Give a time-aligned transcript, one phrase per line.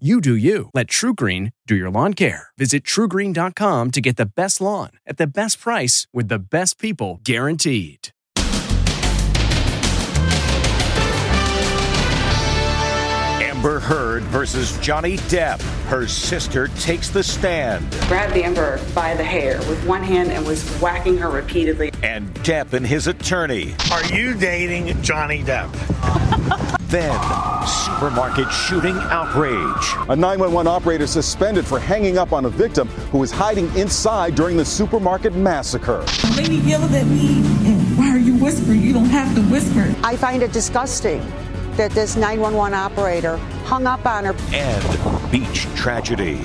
[0.00, 0.70] You do you.
[0.74, 2.48] Let TruGreen do your lawn care.
[2.58, 7.20] Visit trugreen.com to get the best lawn at the best price with the best people
[7.22, 8.08] guaranteed.
[13.38, 15.62] Amber Heard versus Johnny Depp.
[15.86, 17.88] Her sister takes the stand.
[18.08, 21.92] Grabbed Amber by the hair with one hand and was whacking her repeatedly.
[22.02, 23.76] And Depp and his attorney.
[23.92, 25.70] Are you dating Johnny Depp?
[26.94, 27.20] Then,
[27.66, 29.96] supermarket shooting outrage.
[30.08, 34.56] A 911 operator suspended for hanging up on a victim who was hiding inside during
[34.56, 36.04] the supermarket massacre.
[36.04, 38.80] The lady yelled at me, and why are you whispering?
[38.80, 39.92] You don't have to whisper.
[40.04, 41.18] I find it disgusting
[41.72, 44.36] that this 911 operator hung up on her.
[44.52, 46.42] And beach tragedy.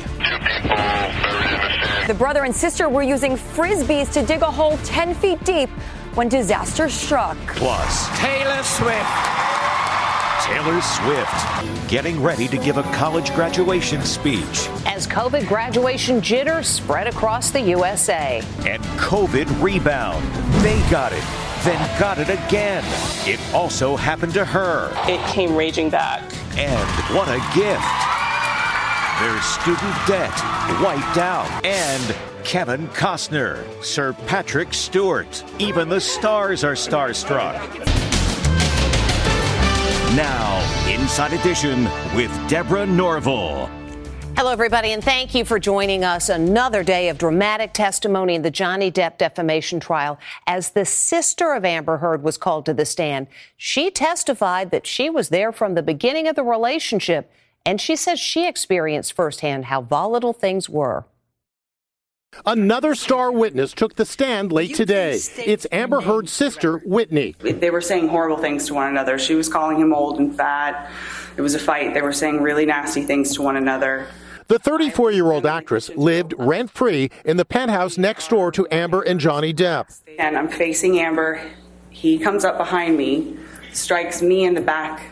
[2.07, 5.69] The brother and sister were using frisbees to dig a hole 10 feet deep
[6.15, 7.37] when disaster struck.
[7.49, 9.58] Plus, Taylor Swift.
[10.49, 14.67] Taylor Swift getting ready to give a college graduation speech.
[14.87, 18.41] As COVID graduation jitter spread across the USA.
[18.65, 20.25] And COVID rebound.
[20.63, 21.23] They got it,
[21.63, 22.83] then got it again.
[23.27, 24.91] It also happened to her.
[25.07, 26.23] It came raging back.
[26.57, 27.85] And what a gift.
[29.21, 30.33] Their student debt
[30.81, 31.47] wiped out.
[31.63, 35.43] And Kevin Costner, Sir Patrick Stewart.
[35.59, 38.08] Even the stars are starstruck.
[40.15, 40.57] Now,
[40.89, 41.83] Inside Edition
[42.15, 43.69] with Deborah Norville.
[44.35, 46.29] Hello, everybody, and thank you for joining us.
[46.29, 50.17] Another day of dramatic testimony in the Johnny Depp defamation trial
[50.47, 53.27] as the sister of Amber Heard was called to the stand.
[53.55, 57.31] She testified that she was there from the beginning of the relationship,
[57.63, 61.05] and she says she experienced firsthand how volatile things were.
[62.45, 65.19] Another star witness took the stand late today.
[65.37, 67.35] It's Amber Heard's sister, Whitney.
[67.39, 69.19] They were saying horrible things to one another.
[69.19, 70.89] She was calling him old and fat.
[71.37, 71.93] It was a fight.
[71.93, 74.07] They were saying really nasty things to one another.
[74.47, 79.01] The 34 year old actress lived rent free in the penthouse next door to Amber
[79.01, 80.01] and Johnny Depp.
[80.17, 81.41] And I'm facing Amber.
[81.91, 83.37] He comes up behind me,
[83.73, 85.11] strikes me in the back,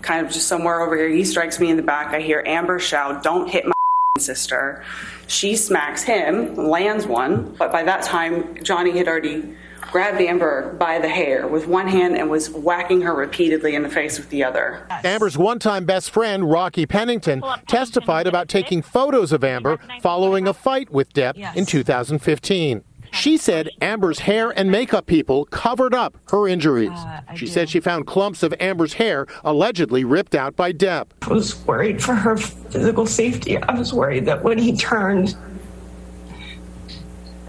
[0.00, 1.08] kind of just somewhere over here.
[1.08, 2.14] He strikes me in the back.
[2.14, 3.75] I hear Amber shout, Don't hit my
[4.18, 4.84] sister.
[5.26, 9.56] She smacks him, lands one, but by that time, Johnny had already
[9.92, 13.88] grabbed Amber by the hair with one hand and was whacking her repeatedly in the
[13.88, 14.86] face with the other.
[15.04, 20.54] Amber's one time best friend, Rocky Pennington, testified about taking photos of Amber following a
[20.54, 22.82] fight with Depp in 2015.
[23.16, 26.90] She said Amber's hair and makeup people covered up her injuries.
[26.90, 31.06] Uh, she said she found clumps of Amber's hair allegedly ripped out by Depp.
[31.22, 33.56] I was worried for her physical safety.
[33.56, 35.34] I was worried that when he turned,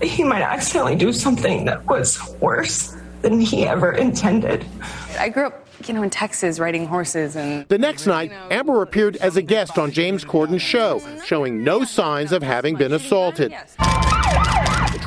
[0.01, 4.65] he might accidentally do something that was worse than he ever intended.
[5.19, 9.15] I grew up you know, in Texas riding horses and The next night, Amber appeared
[9.17, 13.53] as a guest on James Corden's show, showing no signs of having been assaulted.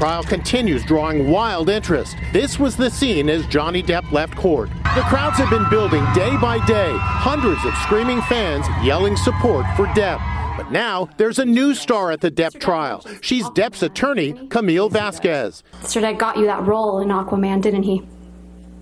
[0.00, 2.16] The trial continues, drawing wild interest.
[2.32, 4.70] This was the scene as Johnny Depp left court.
[4.94, 9.84] The crowds have been building day by day, hundreds of screaming fans yelling support for
[9.88, 10.56] Depp.
[10.56, 13.04] But now there's a new star at the Depp trial.
[13.20, 15.62] She's Depp's attorney, Camille Vasquez.
[15.82, 16.00] Mr.
[16.00, 18.02] Depp got you that role in Aquaman, didn't he?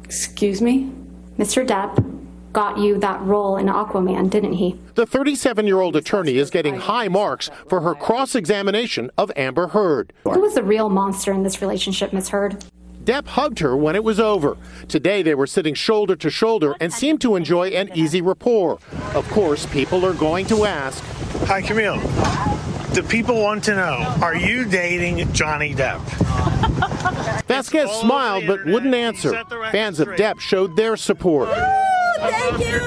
[0.05, 0.93] Excuse me?
[1.37, 1.67] Mr.
[1.67, 1.97] Depp
[2.59, 4.77] got you that role in Aquaman, didn't he?
[4.97, 9.69] The 37 year old attorney is getting high marks for her cross examination of Amber
[9.69, 10.13] Heard.
[10.25, 12.65] Who was the real monster in this relationship, Miss Heard?
[13.05, 14.57] Depp hugged her when it was over.
[14.89, 18.81] Today they were sitting shoulder to shoulder and seemed to enjoy an easy rapport.
[19.15, 21.05] Of course, people are going to ask
[21.47, 22.01] Hi, Camille.
[22.93, 26.01] The people want to know are you dating Johnny Depp?
[27.47, 29.45] Vasquez smiled but wouldn't answer.
[29.71, 31.51] Fans of Depp showed their support.
[32.17, 32.79] Thank you.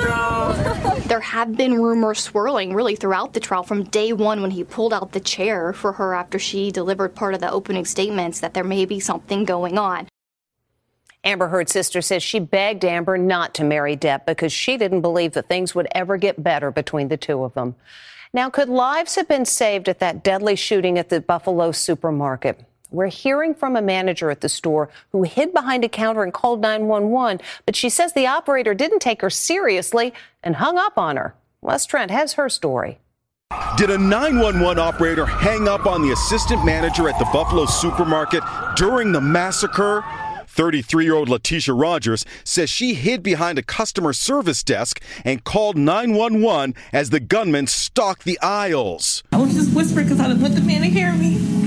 [1.12, 4.94] There have been rumors swirling really throughout the trial from day one when he pulled
[4.94, 8.64] out the chair for her after she delivered part of the opening statements that there
[8.64, 10.08] may be something going on.
[11.26, 15.34] Amber Heard's sister says she begged Amber not to marry Depp because she didn't believe
[15.34, 17.76] that things would ever get better between the two of them.
[18.34, 22.64] Now, could lives have been saved at that deadly shooting at the Buffalo supermarket?
[22.92, 26.60] We're hearing from a manager at the store who hid behind a counter and called
[26.60, 31.34] 911, but she says the operator didn't take her seriously and hung up on her.
[31.62, 33.00] Les Trent has her story.
[33.78, 38.44] Did a 911 operator hang up on the assistant manager at the Buffalo supermarket
[38.76, 40.04] during the massacre?
[40.48, 45.78] 33 year old Latisha Rogers says she hid behind a customer service desk and called
[45.78, 49.24] 911 as the gunman stalked the aisles.
[49.32, 51.61] I was just whispering because I didn't want the man to hear me.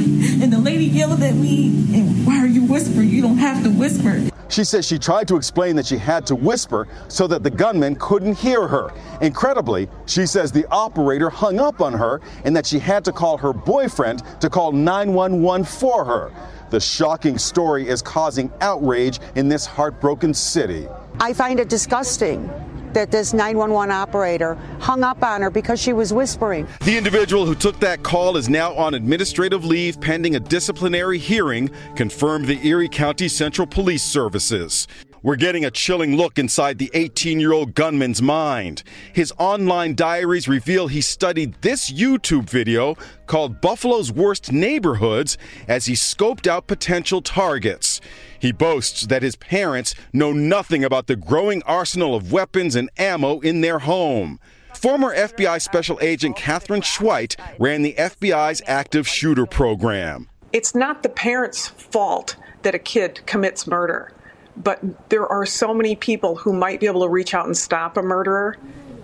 [0.44, 3.08] And the lady yelled at me, and why are you whispering?
[3.08, 4.20] You don't have to whisper.
[4.50, 7.96] She says she tried to explain that she had to whisper so that the gunman
[7.96, 8.92] couldn't hear her.
[9.22, 13.38] Incredibly, she says the operator hung up on her and that she had to call
[13.38, 16.30] her boyfriend to call 911 for her.
[16.68, 20.86] The shocking story is causing outrage in this heartbroken city.
[21.20, 22.50] I find it disgusting
[22.94, 26.66] that this 911 operator hung up on her because she was whispering.
[26.84, 31.70] The individual who took that call is now on administrative leave pending a disciplinary hearing,
[31.96, 34.86] confirmed the Erie County Central Police Services.
[35.24, 38.82] We're getting a chilling look inside the 18 year old gunman's mind.
[39.14, 42.94] His online diaries reveal he studied this YouTube video
[43.24, 48.02] called Buffalo's Worst Neighborhoods as he scoped out potential targets.
[48.38, 53.40] He boasts that his parents know nothing about the growing arsenal of weapons and ammo
[53.40, 54.38] in their home.
[54.74, 60.28] Former FBI Special Agent Katherine Schweit ran the FBI's active shooter program.
[60.52, 64.12] It's not the parents' fault that a kid commits murder
[64.56, 64.80] but
[65.10, 68.02] there are so many people who might be able to reach out and stop a
[68.02, 68.56] murderer,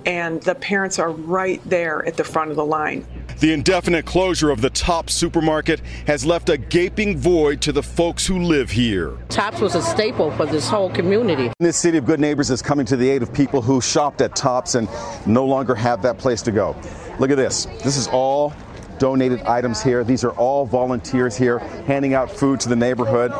[0.06, 3.06] and the parents are right there at the front of the line.
[3.40, 8.26] The indefinite closure of the Tops supermarket has left a gaping void to the folks
[8.26, 9.16] who live here.
[9.30, 11.50] Tops was a staple for this whole community.
[11.58, 14.36] This city of good neighbors is coming to the aid of people who shopped at
[14.36, 14.88] Tops and
[15.26, 16.76] no longer have that place to go.
[17.18, 17.64] Look at this.
[17.82, 18.52] This is all
[19.00, 20.04] donated items here.
[20.04, 21.58] These are all volunteers here
[21.88, 23.32] handing out food to the neighborhood.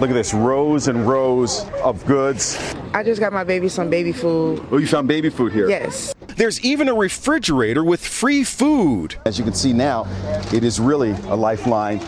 [0.00, 2.58] Look at this rows and rows of goods.
[2.92, 4.66] I just got my baby some baby food.
[4.70, 5.70] Oh, you found baby food here?
[5.70, 6.14] Yes.
[6.36, 9.14] There's even a refrigerator with free food.
[9.24, 10.04] As you can see now,
[10.52, 12.00] it is really a lifeline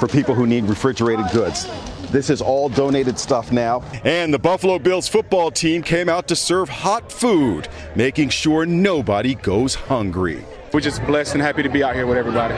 [0.00, 1.68] for people who need refrigerated goods.
[2.10, 3.82] This is all donated stuff now.
[4.04, 9.34] And the Buffalo Bills football team came out to serve hot food, making sure nobody
[9.34, 10.44] goes hungry
[10.74, 12.54] we're just blessed and happy to be out here with everybody.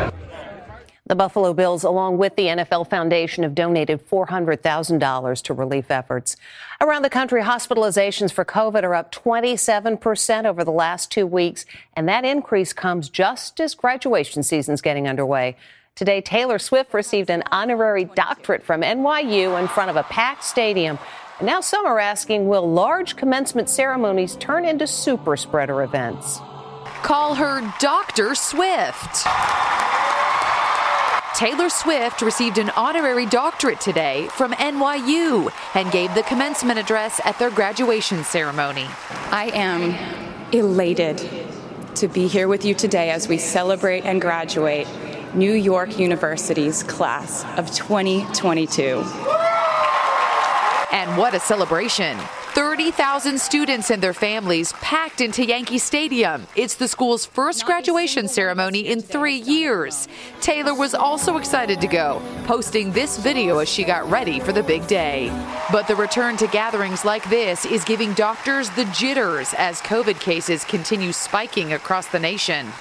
[1.04, 6.36] The Buffalo Bills, along with the NFL Foundation, have donated $400,000 to relief efforts.
[6.80, 12.08] Around the country, hospitalizations for COVID are up 27% over the last two weeks, and
[12.08, 15.54] that increase comes just as graduation season is getting underway.
[15.94, 20.98] Today, Taylor Swift received an honorary doctorate from NYU in front of a packed stadium.
[21.40, 26.40] Now some are asking, will large commencement ceremonies turn into super spreader events?
[27.06, 28.34] Call her Dr.
[28.34, 29.24] Swift.
[31.36, 37.38] Taylor Swift received an honorary doctorate today from NYU and gave the commencement address at
[37.38, 38.88] their graduation ceremony.
[39.30, 39.94] I am
[40.50, 41.30] elated
[41.94, 44.88] to be here with you today as we celebrate and graduate
[45.32, 49.04] New York University's class of 2022.
[50.90, 52.18] And what a celebration!
[52.56, 56.46] 30,000 students and their families packed into Yankee Stadium.
[56.56, 60.08] It's the school's first graduation ceremony in three years.
[60.40, 64.62] Taylor was also excited to go, posting this video as she got ready for the
[64.62, 65.28] big day.
[65.70, 70.64] But the return to gatherings like this is giving doctors the jitters as COVID cases
[70.64, 72.72] continue spiking across the nation.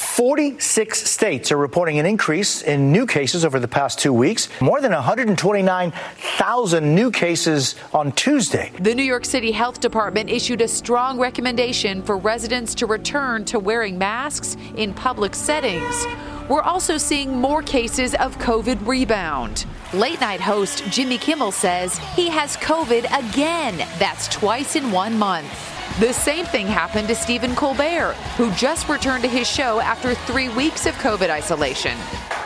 [0.00, 4.80] 46 states are reporting an increase in new cases over the past two weeks, more
[4.80, 8.72] than 129,000 new cases on Tuesday.
[8.80, 13.58] The New York City Health Department issued a strong recommendation for residents to return to
[13.58, 16.06] wearing masks in public settings.
[16.48, 19.66] We're also seeing more cases of COVID rebound.
[19.92, 23.76] Late night host Jimmy Kimmel says he has COVID again.
[23.98, 25.69] That's twice in one month.
[26.00, 30.48] The same thing happened to Stephen Colbert, who just returned to his show after three
[30.48, 31.94] weeks of COVID isolation.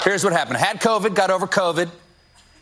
[0.02, 1.88] Here's what happened had COVID, got over COVID.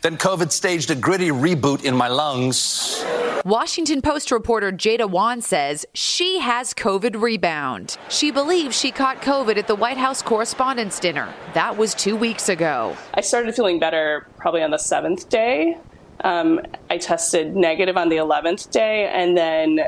[0.03, 3.03] Then COVID staged a gritty reboot in my lungs.
[3.43, 7.97] Washington Post reporter Jada Yuan says she has COVID rebound.
[8.09, 11.33] She believes she caught COVID at the White House Correspondents' Dinner.
[11.55, 12.95] That was two weeks ago.
[13.15, 15.75] I started feeling better probably on the seventh day.
[16.23, 19.79] Um, I tested negative on the 11th day, and then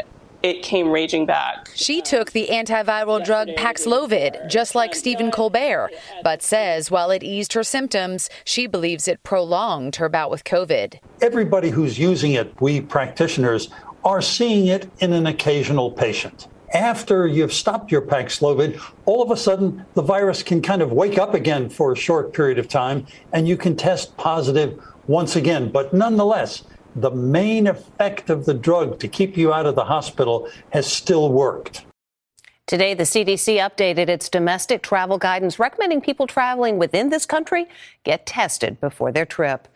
[0.46, 1.72] it came raging back.
[1.74, 5.90] She took the antiviral drug Paxlovid, just like Stephen uh, Colbert,
[6.24, 11.00] but says while it eased her symptoms, she believes it prolonged her bout with COVID.
[11.20, 13.70] Everybody who's using it, we practitioners,
[14.04, 16.48] are seeing it in an occasional patient.
[16.76, 21.18] After you've stopped your Paxlovid, all of a sudden the virus can kind of wake
[21.18, 25.72] up again for a short period of time, and you can test positive once again.
[25.72, 26.64] But nonetheless,
[26.96, 31.32] the main effect of the drug to keep you out of the hospital has still
[31.32, 31.86] worked.
[32.68, 37.68] Today, the CDC updated its domestic travel guidance, recommending people traveling within this country
[38.04, 39.68] get tested before their trip.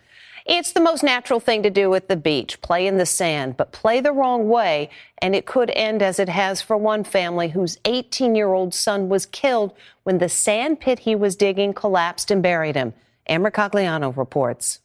[0.45, 3.71] It's the most natural thing to do at the beach, play in the sand, but
[3.71, 4.89] play the wrong way,
[5.21, 9.09] and it could end as it has for one family whose 18 year old son
[9.09, 9.73] was killed
[10.03, 12.93] when the sand pit he was digging collapsed and buried him.
[13.27, 14.79] Ann Mercogliano reports.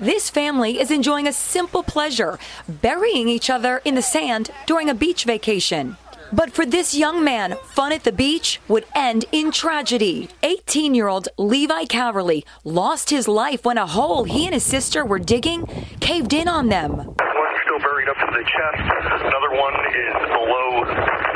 [0.00, 4.94] This family is enjoying a simple pleasure, burying each other in the sand during a
[4.94, 5.96] beach vacation.
[6.32, 10.28] But for this young man, fun at the beach would end in tragedy.
[10.42, 15.04] 18 year old Levi Caverly lost his life when a hole he and his sister
[15.04, 15.66] were digging
[16.00, 16.96] caved in on them.
[16.96, 17.16] One's
[17.64, 21.31] still buried up to the chest, another one is below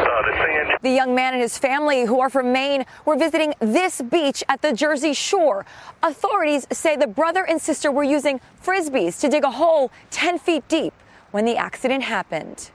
[0.00, 0.78] uh, the.
[0.82, 4.62] The young man and his family, who are from Maine, were visiting this beach at
[4.62, 5.66] the Jersey Shore.
[6.02, 10.66] Authorities say the brother and sister were using frisbees to dig a hole 10 feet
[10.68, 10.94] deep
[11.32, 12.70] when the accident happened.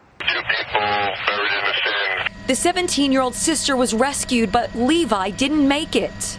[2.48, 6.38] The 17 year old sister was rescued, but Levi didn't make it.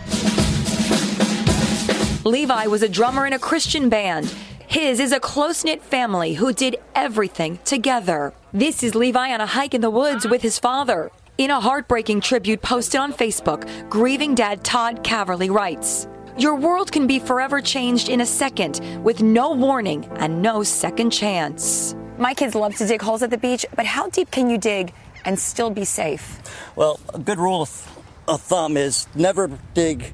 [2.25, 4.33] Levi was a drummer in a Christian band.
[4.69, 8.35] His is a close knit family who did everything together.
[8.53, 11.13] This is Levi on a hike in the woods with his father.
[11.39, 17.07] In a heartbreaking tribute posted on Facebook, grieving dad Todd Caverly writes Your world can
[17.07, 21.95] be forever changed in a second with no warning and no second chance.
[22.19, 24.93] My kids love to dig holes at the beach, but how deep can you dig
[25.25, 26.41] and still be safe?
[26.75, 30.13] Well, a good rule of, of thumb is never dig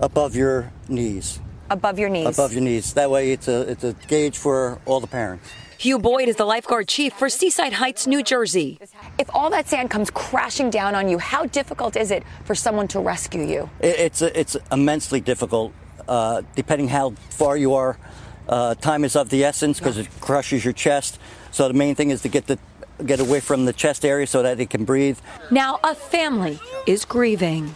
[0.00, 1.40] above your knees.
[1.72, 2.38] Above your knees.
[2.38, 2.92] Above your knees.
[2.92, 5.50] That way, it's a it's a gauge for all the parents.
[5.78, 8.78] Hugh Boyd is the lifeguard chief for Seaside Heights, New Jersey.
[9.18, 12.88] If all that sand comes crashing down on you, how difficult is it for someone
[12.88, 13.70] to rescue you?
[13.80, 15.72] It, it's it's immensely difficult,
[16.06, 17.98] uh, depending how far you are.
[18.46, 21.18] Uh, time is of the essence because it crushes your chest.
[21.52, 22.58] So the main thing is to get the
[23.06, 25.18] get away from the chest area so that it can breathe.
[25.50, 27.74] Now a family is grieving.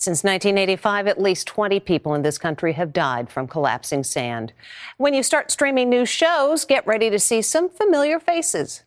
[0.00, 4.52] Since 1985, at least 20 people in this country have died from collapsing sand.
[4.96, 8.84] When you start streaming new shows, get ready to see some familiar faces.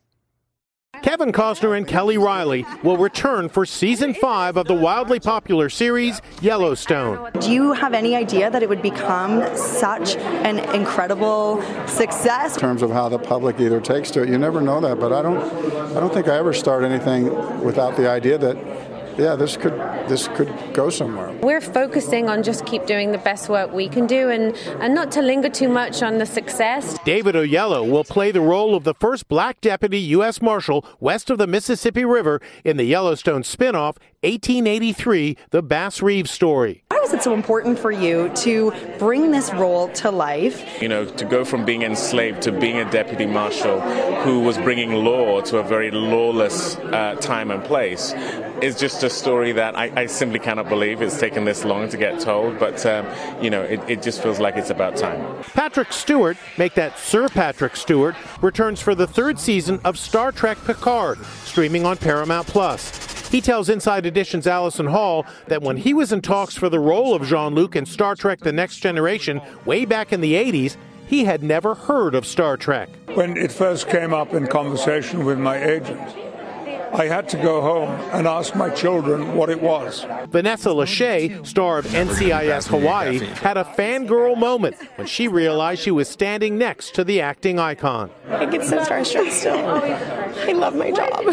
[1.01, 6.21] Kevin Costner and Kelly Reilly will return for season five of the wildly popular series
[6.41, 7.29] Yellowstone.
[7.41, 12.55] Do you have any idea that it would become such an incredible success?
[12.55, 14.97] In terms of how the public either takes to it, you never know that.
[14.97, 15.41] But I don't,
[15.97, 17.25] I don't think I ever start anything
[17.65, 18.55] without the idea that
[19.17, 19.73] yeah, this could
[20.07, 21.31] this could go somewhere.
[21.41, 25.11] We're focusing on just keep doing the best work we can do and, and not
[25.13, 26.97] to linger too much on the success.
[27.05, 30.41] David Oyelowo will play the role of the first black deputy U.S.
[30.41, 36.83] Marshal west of the Mississippi River in the Yellowstone spinoff 1883, The Bass Reeves Story.
[36.91, 40.79] Why was it so important for you to bring this role to life?
[40.79, 43.81] You know, to go from being enslaved to being a deputy marshal
[44.21, 48.13] who was bringing law to a very lawless uh, time and place
[48.61, 51.97] is just a story that I, I, simply cannot believe it's taken this long to
[51.97, 52.59] get told.
[52.59, 53.07] But, um,
[53.43, 55.43] you know, it, it just feels like it's about time.
[55.55, 60.59] Patrick Stewart, make that Sir Patrick Stewart, returns for the third season of Star Trek
[60.65, 63.10] Picard, streaming on Paramount Plus.
[63.31, 67.15] He tells Inside Edition's Allison Hall that when he was in talks for the role
[67.15, 70.75] of Jean Luc in Star Trek The Next Generation way back in the 80s,
[71.07, 72.89] he had never heard of Star Trek.
[73.13, 76.01] When it first came up in conversation with my agent,
[76.93, 80.05] I had to go home and ask my children what it was.
[80.27, 86.09] Vanessa Lachey, star of NCIS Hawaii, had a fangirl moment when she realized she was
[86.09, 88.11] standing next to the acting icon.
[88.27, 89.55] I get so starstruck still.
[89.55, 91.23] I love my job.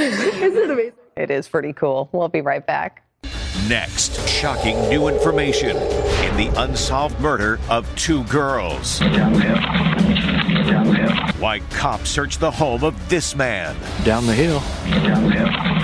[1.19, 1.31] Isn't it amazing?
[1.31, 2.09] It is pretty cool.
[2.13, 3.03] We'll be right back.
[3.69, 9.01] Next, shocking new information in the unsolved murder of two girls.
[9.01, 9.55] Down the hill.
[10.67, 11.41] Down the hill.
[11.41, 13.77] Why cops search the home of this man.
[14.05, 14.61] Down the hill.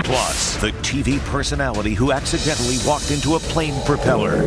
[0.03, 4.37] Plus, the TV personality who accidentally walked into a plane propeller.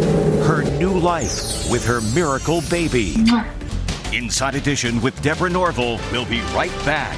[0.45, 3.17] Her new life with her miracle baby.
[4.13, 7.17] Inside Edition with Deborah Norville will be right back.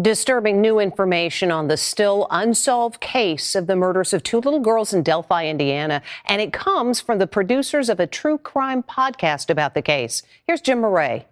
[0.00, 4.94] Disturbing new information on the still unsolved case of the murders of two little girls
[4.94, 6.02] in Delphi, Indiana.
[6.26, 10.22] And it comes from the producers of a true crime podcast about the case.
[10.46, 11.26] Here's Jim Moret.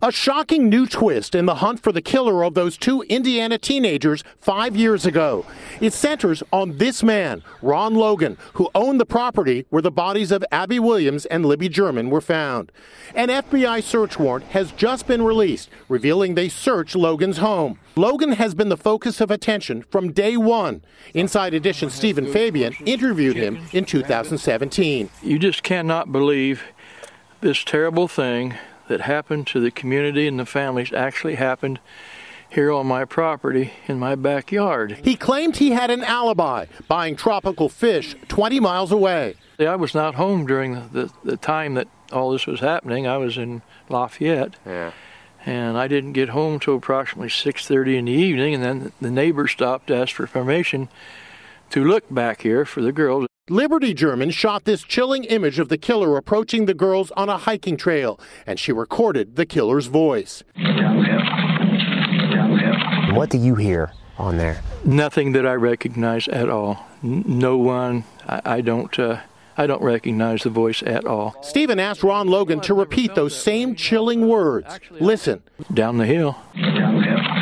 [0.00, 4.24] A shocking new twist in the hunt for the killer of those two Indiana teenagers
[4.40, 5.44] five years ago.
[5.80, 10.44] It centers on this man, Ron Logan, who owned the property where the bodies of
[10.50, 12.72] Abby Williams and Libby German were found.
[13.14, 17.78] An FBI search warrant has just been released, revealing they searched Logan's home.
[17.94, 20.82] Logan has been the focus of attention from day one.
[21.12, 25.10] Inside Edition Stephen Fabian interviewed him in 2017.
[25.22, 26.62] You just cannot believe
[27.42, 28.54] this terrible thing
[28.88, 31.80] that happened to the community and the families actually happened
[32.52, 34.98] here on my property in my backyard.
[35.02, 39.34] He claimed he had an alibi, buying tropical fish 20 miles away.
[39.58, 43.06] I was not home during the, the, the time that all this was happening.
[43.06, 44.56] I was in Lafayette.
[44.66, 44.92] Yeah.
[45.44, 49.48] And I didn't get home till approximately 6:30 in the evening, and then the neighbor
[49.48, 50.88] stopped to ask for permission
[51.70, 53.26] to look back here for the girls.
[53.50, 57.76] Liberty German shot this chilling image of the killer approaching the girls on a hiking
[57.76, 60.44] trail, and she recorded the killer's voice.
[63.16, 64.62] What do you hear on there?
[64.84, 66.86] Nothing that I recognize at all.
[67.02, 68.04] No one.
[68.28, 68.96] I, I don't.
[68.96, 69.22] Uh,
[69.56, 71.34] I don't recognize the voice at all.
[71.42, 74.78] Stephen asked Ron Logan to repeat those same chilling words.
[74.92, 75.42] Listen.
[75.74, 76.38] Down the hill.
[76.54, 77.41] The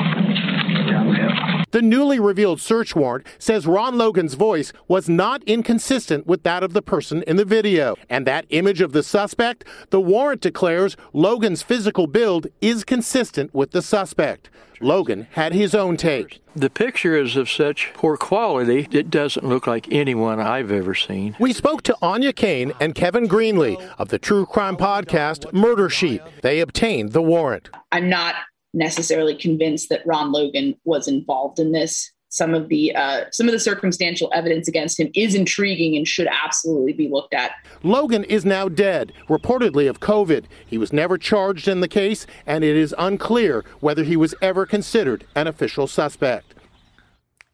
[1.83, 6.83] newly revealed search warrant says Ron Logan's voice was not inconsistent with that of the
[6.83, 7.97] person in the video.
[8.09, 13.71] And that image of the suspect, the warrant declares Logan's physical build is consistent with
[13.71, 14.51] the suspect.
[14.81, 16.41] Logan had his own take.
[16.57, 21.37] The picture is of such poor quality, it doesn't look like anyone I've ever seen.
[21.39, 26.23] We spoke to Aine Cain and Kevin Greenlee of the true crime podcast Murder Sheet.
[26.43, 27.69] They obtained the warrant.
[27.93, 28.35] I'm not
[28.73, 32.11] necessarily convinced that Ron Logan was involved in this.
[32.33, 36.29] Some of the uh, some of the circumstantial evidence against him is intriguing and should
[36.29, 37.51] absolutely be looked at.
[37.83, 40.45] Logan is now dead, reportedly of COVID.
[40.65, 44.65] He was never charged in the case, and it is unclear whether he was ever
[44.65, 46.55] considered an official suspect.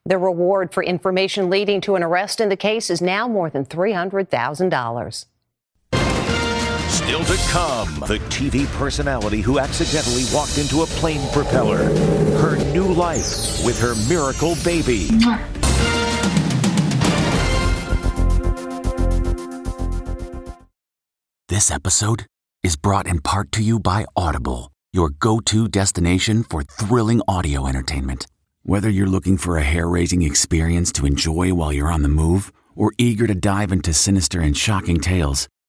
[0.04, 3.64] The reward for information leading to an arrest in the case is now more than
[3.64, 5.26] $300,000.
[6.96, 11.76] Still to come, the TV personality who accidentally walked into a plane propeller.
[12.38, 15.10] Her new life with her miracle baby.
[21.48, 22.24] This episode
[22.62, 27.66] is brought in part to you by Audible, your go to destination for thrilling audio
[27.66, 28.26] entertainment.
[28.62, 32.52] Whether you're looking for a hair raising experience to enjoy while you're on the move
[32.74, 35.46] or eager to dive into sinister and shocking tales,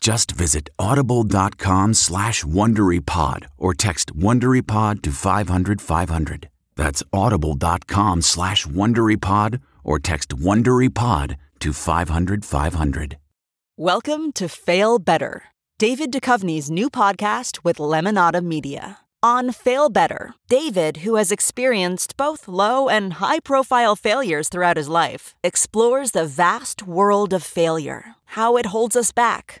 [0.00, 6.48] Just visit audible.com slash WonderyPod or text WonderyPod to 500, 500.
[6.74, 13.18] That's audible.com slash WonderyPod or text WonderyPod to 500, 500.
[13.76, 15.42] Welcome to Fail Better,
[15.78, 18.98] David Duchovny's new podcast with Lemonada Media.
[19.22, 24.88] On Fail Better, David, who has experienced both low and high profile failures throughout his
[24.88, 29.60] life, explores the vast world of failure, how it holds us back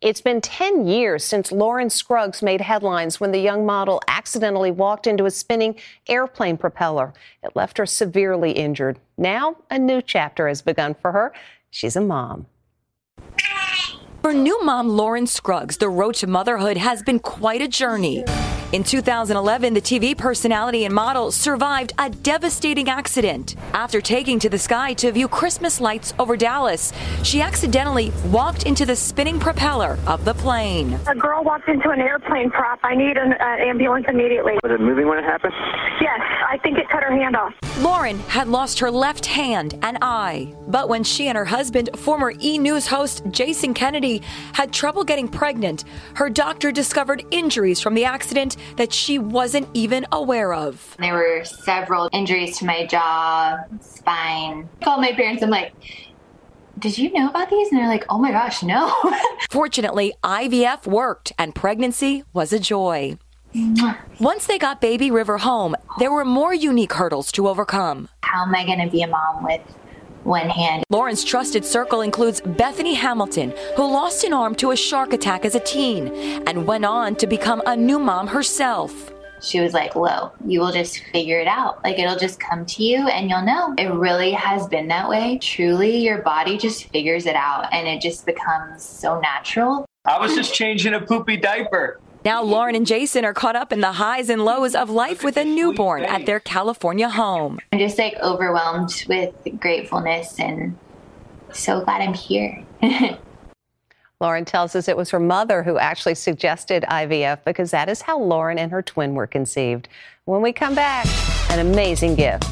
[0.00, 5.06] It's been 10 years since Lauren Scruggs made headlines when the young model accidentally walked
[5.06, 5.74] into a spinning
[6.08, 7.12] airplane propeller.
[7.42, 8.98] It left her severely injured.
[9.18, 11.34] Now, a new chapter has begun for her.
[11.68, 12.46] She's a mom.
[14.22, 18.24] For new mom Lauren Scruggs, the road to motherhood has been quite a journey.
[18.72, 23.56] In 2011, the TV personality and model survived a devastating accident.
[23.74, 26.92] After taking to the sky to view Christmas lights over Dallas,
[27.24, 31.00] she accidentally walked into the spinning propeller of the plane.
[31.08, 32.78] A girl walked into an airplane prop.
[32.84, 34.52] I need an uh, ambulance immediately.
[34.62, 35.52] Was it moving when it happened?
[36.00, 37.54] Yes, I think it cut her her hand off.
[37.78, 40.54] Lauren had lost her left hand and eye.
[40.68, 42.58] But when she and her husband, former E!
[42.58, 48.56] News host Jason Kennedy, had trouble getting pregnant, her doctor discovered injuries from the accident
[48.76, 50.96] that she wasn't even aware of.
[50.98, 54.68] There were several injuries to my jaw, spine.
[54.80, 55.42] I called my parents.
[55.42, 55.72] I'm like,
[56.78, 57.70] did you know about these?
[57.70, 58.94] And they're like, oh my gosh, no.
[59.50, 63.18] Fortunately, IVF worked and pregnancy was a joy.
[64.20, 68.08] Once they got baby River home, there were more unique hurdles to overcome.
[68.22, 69.60] How am I going to be a mom with
[70.24, 70.84] one hand?
[70.90, 75.54] Lauren's trusted circle includes Bethany Hamilton, who lost an arm to a shark attack as
[75.54, 76.08] a teen
[76.46, 79.12] and went on to become a new mom herself.
[79.42, 81.82] She was like, Whoa, you will just figure it out.
[81.82, 83.74] Like it'll just come to you and you'll know.
[83.78, 85.38] It really has been that way.
[85.38, 89.86] Truly, your body just figures it out and it just becomes so natural.
[90.04, 92.00] I was just changing a poopy diaper.
[92.24, 95.38] Now, Lauren and Jason are caught up in the highs and lows of life with
[95.38, 97.60] a newborn at their California home.
[97.72, 100.76] I'm just like overwhelmed with gratefulness and
[101.52, 102.62] so glad I'm here.
[104.20, 108.18] Lauren tells us it was her mother who actually suggested IVF because that is how
[108.18, 109.88] Lauren and her twin were conceived.
[110.26, 111.06] When we come back,
[111.50, 112.44] an amazing gift.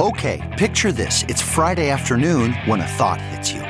[0.00, 1.24] Okay, picture this.
[1.24, 3.69] It's Friday afternoon when a thought hits you.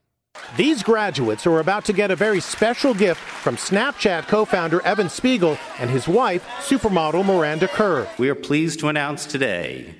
[0.57, 5.07] These graduates are about to get a very special gift from Snapchat co founder Evan
[5.07, 8.07] Spiegel and his wife, supermodel Miranda Kerr.
[8.17, 9.95] We are pleased to announce today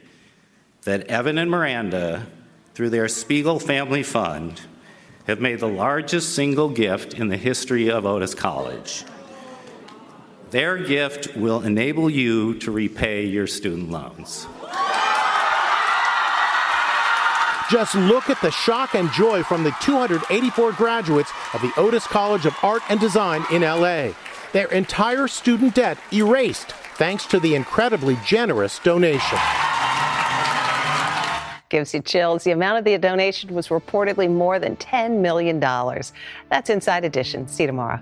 [0.83, 2.27] that Evan and Miranda,
[2.73, 4.61] through their Spiegel Family Fund,
[5.25, 9.05] have made the largest single gift in the history of Otis College.
[10.49, 14.47] Their gift will enable you to repay your student loans.
[17.71, 22.45] Just look at the shock and joy from the 284 graduates of the Otis College
[22.45, 24.09] of Art and Design in LA.
[24.51, 29.39] Their entire student debt erased thanks to the incredibly generous donation.
[31.69, 32.43] Gives you chills.
[32.43, 35.57] The amount of the donation was reportedly more than $10 million.
[35.61, 37.47] That's Inside Edition.
[37.47, 38.01] See you tomorrow.